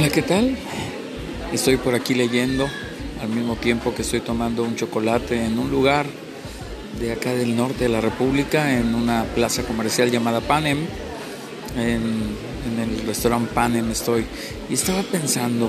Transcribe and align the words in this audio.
Hola, 0.00 0.08
¿qué 0.08 0.22
tal? 0.22 0.56
Estoy 1.52 1.76
por 1.76 1.94
aquí 1.94 2.14
leyendo 2.14 2.66
al 3.20 3.28
mismo 3.28 3.56
tiempo 3.56 3.94
que 3.94 4.00
estoy 4.00 4.20
tomando 4.20 4.62
un 4.62 4.74
chocolate 4.74 5.44
en 5.44 5.58
un 5.58 5.70
lugar 5.70 6.06
de 6.98 7.12
acá 7.12 7.34
del 7.34 7.54
norte 7.54 7.84
de 7.84 7.90
la 7.90 8.00
República, 8.00 8.78
en 8.78 8.94
una 8.94 9.24
plaza 9.34 9.62
comercial 9.62 10.10
llamada 10.10 10.40
Panem. 10.40 10.86
En, 11.76 12.34
el 12.80 13.06
restaurante 13.06 13.52
Panem 13.52 13.90
estoy 13.90 14.24
y 14.70 14.72
estaba 14.72 15.02
pensando 15.02 15.68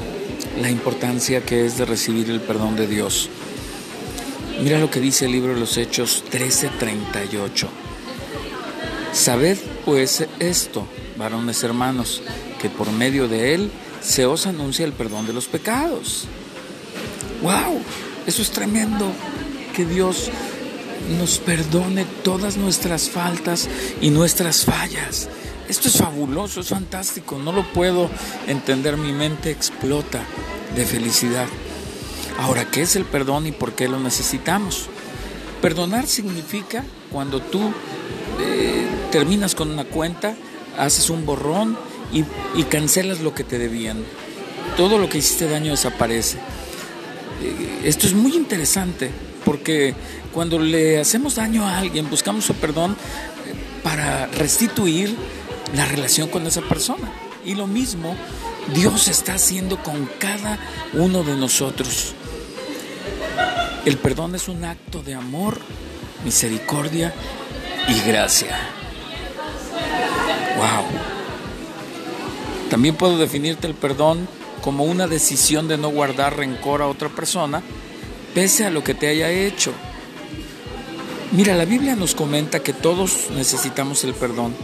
la 0.62 0.72
importancia 0.72 1.42
que 1.42 1.66
es 1.66 1.78
de 1.78 1.84
recibir 1.84 2.30
el 2.30 2.40
perdón 2.40 2.78
de 2.78 2.88
Dios. 2.88 3.28
Mira 4.64 4.80
lo 4.80 4.90
que 4.90 5.02
dice 5.02 5.26
el 5.26 5.34
libro 5.34 5.54
de 5.54 5.60
los 5.60 5.76
Hechos 5.76 6.24
13:38. 6.32 7.68
Sabed 9.12 9.58
pues 9.84 10.26
esto, 10.40 10.88
varones 11.18 11.62
hermanos, 11.66 12.22
que 12.62 12.70
por 12.70 12.90
medio 12.94 13.28
de 13.28 13.56
él 13.56 13.72
se 14.02 14.26
os 14.26 14.48
anuncia 14.48 14.86
el 14.86 14.94
perdón 14.94 15.28
de 15.28 15.34
los 15.34 15.48
pecados. 15.48 16.26
¡Wow! 17.42 17.82
Eso 18.26 18.42
es 18.42 18.52
tremendo. 18.52 19.12
Que 19.76 19.86
Dios 19.86 20.30
nos 21.18 21.38
perdone 21.38 22.06
todas 22.24 22.58
nuestras 22.58 23.10
faltas 23.10 23.70
y 24.02 24.10
nuestras 24.10 24.66
fallas. 24.66 25.30
Esto 25.70 25.88
es 25.88 25.98
fabuloso, 25.98 26.60
es 26.60 26.70
fantástico, 26.70 27.40
no 27.40 27.54
lo 27.54 27.64
puedo 27.72 28.10
entender, 28.48 28.98
mi 28.98 29.14
mente 29.14 29.52
explota 29.52 30.22
de 30.76 30.86
felicidad. 30.86 31.48
Ahora, 32.40 32.66
¿qué 32.66 32.82
es 32.82 32.96
el 32.96 33.06
perdón 33.06 33.48
y 33.48 33.52
por 33.52 33.74
qué 33.74 33.88
lo 33.88 34.00
necesitamos? 34.00 34.88
Perdonar 35.62 36.08
significa 36.08 36.84
cuando 37.12 37.40
tú 37.40 37.72
eh, 38.42 38.86
terminas 39.12 39.56
con 39.56 39.72
una 39.72 39.86
cuenta, 39.86 40.36
haces 40.78 41.10
un 41.10 41.26
borrón 41.26 41.78
y, 42.14 42.64
cancelas 42.64 43.22
lo 43.22 43.34
que 43.34 43.44
te 43.44 43.58
debían. 43.58 44.04
Todo 44.78 44.98
lo 44.98 45.10
que 45.10 45.18
hiciste 45.18 45.50
daño 45.50 45.72
desaparece. 45.72 46.38
Eh, 47.42 47.82
esto 47.86 48.08
es 48.08 48.14
muy 48.14 48.36
interesante 48.36 49.12
porque 49.44 49.94
cuando 50.32 50.60
le 50.60 51.00
hacemos 51.00 51.36
daño 51.36 51.68
a 51.68 51.80
alguien 51.80 52.10
buscamos 52.10 52.46
su 52.46 52.54
perdón 52.54 52.92
eh, 52.92 53.54
para 53.84 54.28
restituir 54.28 55.16
la 55.76 55.86
relación 55.86 56.30
con 56.30 56.46
esa 56.48 56.62
persona. 56.62 57.12
Y 57.46 57.56
lo 57.56 57.68
mismo 57.68 58.16
Dios 58.74 59.08
está 59.08 59.34
haciendo 59.34 59.82
con 59.82 60.10
cada 60.20 60.60
uno 60.94 61.24
de 61.24 61.36
nosotros. 61.36 62.14
El 63.86 63.98
perdón 63.98 64.36
es 64.36 64.48
un 64.48 64.64
acto 64.64 65.02
de 65.02 65.16
amor, 65.16 65.60
misericordia 66.24 67.14
y 67.88 68.00
gracia. 68.02 68.56
Wow. 70.56 71.11
También 72.72 72.96
puedo 72.96 73.18
definirte 73.18 73.68
el 73.68 73.74
perdón 73.74 74.30
como 74.62 74.86
una 74.86 75.06
decisión 75.06 75.68
de 75.68 75.78
no 75.78 75.90
guardar 75.90 76.38
rencor 76.38 76.82
a 76.82 76.88
otra 76.88 77.10
persona, 77.10 77.62
pese 78.34 78.66
a 78.66 78.70
lo 78.70 78.82
que 78.82 78.94
te 78.94 79.10
haya 79.10 79.30
hecho. 79.30 79.74
Mira, 81.34 81.54
la 81.56 81.66
Biblia 81.66 81.98
nos 81.98 82.16
comenta 82.16 82.64
que 82.64 82.72
todos 82.72 83.28
necesitamos 83.36 84.06
el 84.06 84.14
perdón, 84.14 84.56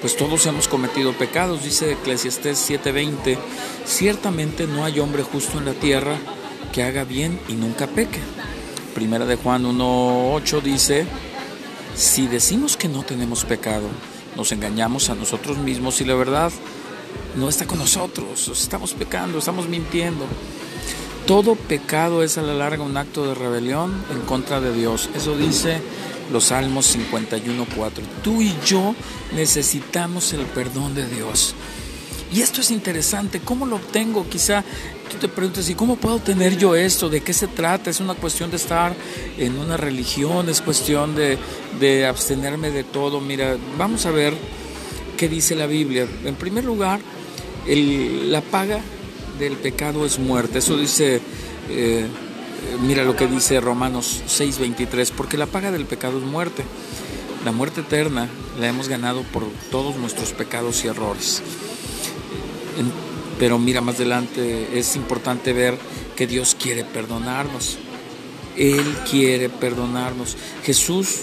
pues 0.00 0.16
todos 0.16 0.46
hemos 0.46 0.68
cometido 0.68 1.12
pecados, 1.12 1.64
dice 1.64 1.94
Eclesiastés 1.94 2.70
7:20, 2.70 3.36
ciertamente 3.84 4.68
no 4.68 4.84
hay 4.84 5.00
hombre 5.00 5.24
justo 5.24 5.58
en 5.58 5.64
la 5.64 5.72
tierra 5.72 6.16
que 6.72 6.84
haga 6.84 7.02
bien 7.02 7.40
y 7.48 7.54
nunca 7.54 7.88
peque. 7.88 8.20
Primera 8.94 9.26
de 9.26 9.34
Juan 9.34 9.64
1:8 9.64 10.60
dice, 10.62 11.04
si 11.96 12.28
decimos 12.28 12.76
que 12.76 12.86
no 12.86 13.02
tenemos 13.02 13.44
pecado, 13.44 13.88
nos 14.36 14.52
engañamos 14.52 15.10
a 15.10 15.16
nosotros 15.16 15.58
mismos 15.58 16.00
y 16.00 16.04
la 16.04 16.14
verdad 16.14 16.52
no 17.36 17.48
está 17.48 17.66
con 17.66 17.78
nosotros. 17.78 18.48
Estamos 18.48 18.92
pecando, 18.92 19.38
estamos 19.38 19.68
mintiendo. 19.68 20.26
Todo 21.26 21.54
pecado 21.54 22.22
es 22.22 22.36
a 22.36 22.42
la 22.42 22.54
larga 22.54 22.82
un 22.82 22.96
acto 22.96 23.26
de 23.26 23.34
rebelión 23.34 24.04
en 24.12 24.20
contra 24.22 24.60
de 24.60 24.74
Dios. 24.74 25.08
Eso 25.14 25.36
dice 25.36 25.80
los 26.30 26.44
Salmos 26.44 26.96
51.4. 26.96 27.90
Tú 28.22 28.42
y 28.42 28.54
yo 28.66 28.94
necesitamos 29.34 30.32
el 30.32 30.42
perdón 30.46 30.94
de 30.94 31.06
Dios. 31.06 31.54
Y 32.32 32.42
esto 32.42 32.62
es 32.62 32.72
interesante, 32.72 33.40
¿cómo 33.40 33.64
lo 33.64 33.76
obtengo? 33.76 34.28
Quizá 34.28 34.64
tú 35.08 35.18
te 35.18 35.28
preguntas, 35.28 35.68
¿y 35.70 35.74
cómo 35.74 35.96
puedo 35.96 36.18
tener 36.18 36.58
yo 36.58 36.74
esto? 36.74 37.08
¿De 37.08 37.20
qué 37.20 37.32
se 37.32 37.46
trata? 37.46 37.90
¿Es 37.90 38.00
una 38.00 38.14
cuestión 38.14 38.50
de 38.50 38.56
estar 38.56 38.92
en 39.38 39.56
una 39.56 39.76
religión? 39.76 40.48
¿Es 40.48 40.60
cuestión 40.60 41.14
de, 41.14 41.38
de 41.78 42.06
abstenerme 42.06 42.72
de 42.72 42.82
todo? 42.82 43.20
Mira, 43.20 43.56
vamos 43.78 44.04
a 44.06 44.10
ver 44.10 44.34
qué 45.16 45.28
dice 45.28 45.54
la 45.54 45.66
Biblia. 45.66 46.08
En 46.24 46.34
primer 46.34 46.64
lugar, 46.64 47.00
la 47.66 48.40
paga 48.40 48.80
del 49.38 49.56
pecado 49.56 50.04
es 50.04 50.18
muerte. 50.18 50.58
Eso 50.58 50.76
dice, 50.76 51.20
eh, 51.68 52.06
mira 52.82 53.04
lo 53.04 53.16
que 53.16 53.26
dice 53.26 53.60
Romanos 53.60 54.22
6:23, 54.26 55.10
porque 55.10 55.36
la 55.36 55.46
paga 55.46 55.70
del 55.70 55.86
pecado 55.86 56.18
es 56.18 56.24
muerte. 56.24 56.64
La 57.44 57.52
muerte 57.52 57.82
eterna 57.82 58.28
la 58.58 58.68
hemos 58.68 58.88
ganado 58.88 59.22
por 59.22 59.44
todos 59.70 59.96
nuestros 59.96 60.32
pecados 60.32 60.84
y 60.84 60.88
errores. 60.88 61.42
pero 63.38 63.58
mira 63.58 63.80
más 63.80 63.96
adelante, 63.96 64.78
es 64.78 64.94
importante 64.94 65.52
ver 65.52 65.76
que 66.16 66.26
Dios 66.26 66.56
quiere 66.58 66.84
perdonarnos. 66.84 67.78
Él 68.56 68.84
quiere 69.10 69.48
perdonarnos. 69.48 70.36
Jesús, 70.62 71.22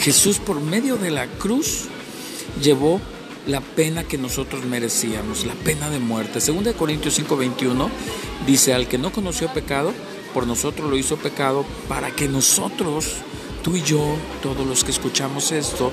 Jesús 0.00 0.38
por 0.38 0.60
medio 0.60 0.96
de 0.96 1.12
la 1.12 1.28
cruz 1.28 1.84
llevó 2.60 3.00
la 3.46 3.60
pena 3.60 4.04
que 4.04 4.18
nosotros 4.18 4.64
merecíamos, 4.64 5.44
la 5.44 5.54
pena 5.54 5.90
de 5.90 5.98
muerte. 5.98 6.40
Según 6.40 6.64
de 6.64 6.74
Corintios 6.74 7.18
5:21 7.18 7.88
dice, 8.46 8.74
al 8.74 8.88
que 8.88 8.98
no 8.98 9.12
conoció 9.12 9.52
pecado, 9.52 9.92
por 10.32 10.46
nosotros 10.46 10.88
lo 10.88 10.96
hizo 10.96 11.16
pecado, 11.16 11.64
para 11.88 12.10
que 12.10 12.28
nosotros, 12.28 13.16
tú 13.62 13.76
y 13.76 13.82
yo, 13.82 14.16
todos 14.42 14.66
los 14.66 14.84
que 14.84 14.90
escuchamos 14.90 15.52
esto, 15.52 15.92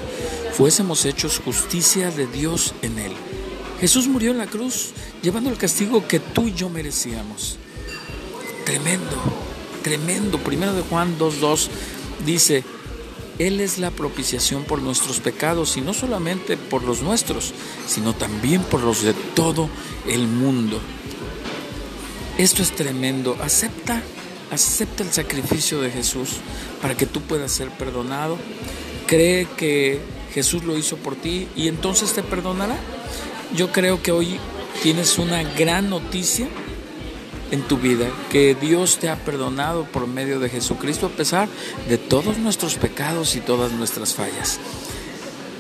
fuésemos 0.54 1.06
hechos 1.06 1.42
justicia 1.44 2.12
de 2.12 2.28
Dios 2.28 2.74
en 2.82 3.00
él. 3.00 3.14
Jesús 3.80 4.08
murió 4.08 4.32
en 4.32 4.38
la 4.38 4.48
cruz, 4.48 4.92
llevando 5.22 5.50
el 5.50 5.58
castigo 5.58 6.08
que 6.08 6.20
tú 6.20 6.48
y 6.48 6.54
yo 6.54 6.70
merecíamos. 6.70 7.58
Tremendo, 8.66 9.18
tremendo. 9.84 10.38
Primero 10.38 10.74
de 10.74 10.82
Juan 10.82 11.18
2.2 11.18 11.70
dice, 12.26 12.64
él 13.40 13.62
es 13.62 13.78
la 13.78 13.90
propiciación 13.90 14.66
por 14.66 14.82
nuestros 14.82 15.22
pecados 15.22 15.78
y 15.78 15.82
no 15.82 15.94
solamente 15.94 16.58
por 16.58 16.84
los 16.84 17.02
nuestros, 17.02 17.54
sino 17.88 18.14
también 18.14 18.62
por 18.64 18.82
los 18.82 19.02
de 19.02 19.14
todo 19.14 19.70
el 20.08 20.28
mundo. 20.28 20.80
Esto 22.38 22.62
es 22.62 22.72
tremendo. 22.72 23.38
Acepta, 23.42 24.04
acepta 24.52 25.04
el 25.04 25.12
sacrificio 25.12 25.82
de 25.82 25.90
Jesús 25.90 26.38
para 26.82 26.96
que 26.96 27.06
tú 27.06 27.22
puedas 27.22 27.52
ser 27.52 27.70
perdonado. 27.70 28.38
Cree 29.08 29.48
que 29.58 30.02
Jesús 30.34 30.66
lo 30.66 30.78
hizo 30.78 30.98
por 30.98 31.16
ti 31.16 31.48
y 31.56 31.70
entonces 31.70 32.14
te 32.14 32.24
perdonará. 32.24 32.78
Yo 33.56 33.72
creo 33.72 34.04
que 34.04 34.12
hoy 34.12 34.38
tienes 34.84 35.18
una 35.18 35.44
gran 35.44 35.90
noticia 35.90 36.48
en 37.52 37.62
tu 37.62 37.78
vida, 37.78 38.08
que 38.30 38.56
Dios 38.56 38.98
te 38.98 39.10
ha 39.10 39.16
perdonado 39.16 39.86
por 39.86 40.08
medio 40.08 40.40
de 40.40 40.50
Jesucristo 40.50 41.08
a 41.08 41.10
pesar 41.10 41.48
de 41.88 41.98
todos 41.98 42.38
nuestros 42.38 42.76
pecados 42.76 43.36
y 43.36 43.42
todas 43.42 43.72
nuestras 43.72 44.14
fallas. 44.14 44.60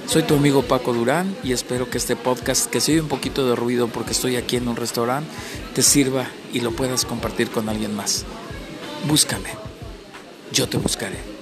Soy 0.07 0.23
tu 0.23 0.35
amigo 0.35 0.63
Paco 0.63 0.93
Durán 0.93 1.35
y 1.43 1.51
espero 1.51 1.89
que 1.89 1.99
este 1.99 2.15
podcast, 2.15 2.67
que 2.69 2.79
oye 2.79 3.01
un 3.01 3.07
poquito 3.07 3.47
de 3.47 3.55
ruido 3.55 3.87
porque 3.87 4.11
estoy 4.11 4.37
aquí 4.37 4.55
en 4.55 4.67
un 4.67 4.75
restaurante, 4.75 5.29
te 5.75 5.83
sirva 5.83 6.27
y 6.51 6.61
lo 6.61 6.71
puedas 6.71 7.05
compartir 7.05 7.51
con 7.51 7.69
alguien 7.69 7.95
más. 7.95 8.25
Búscame, 9.07 9.49
yo 10.51 10.67
te 10.67 10.77
buscaré. 10.77 11.38